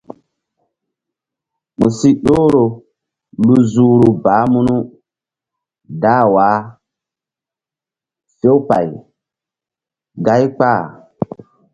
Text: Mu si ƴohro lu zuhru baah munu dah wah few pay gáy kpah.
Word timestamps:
Mu 1.77 1.87
si 1.97 2.09
ƴohro 2.25 2.63
lu 3.45 3.55
zuhru 3.71 4.09
baah 4.23 4.45
munu 4.51 4.75
dah 6.01 6.23
wah 6.33 6.57
few 8.37 8.55
pay 8.69 8.87
gáy 10.25 10.43
kpah. 10.57 10.81